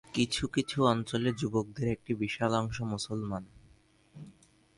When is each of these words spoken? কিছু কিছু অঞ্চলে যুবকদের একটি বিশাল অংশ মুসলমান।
কিছু 0.13 0.43
কিছু 0.47 0.77
অঞ্চলে 0.85 1.29
যুবকদের 1.37 1.87
একটি 1.87 2.11
বিশাল 2.15 2.51
অংশ 2.55 2.77
মুসলমান। 2.85 3.43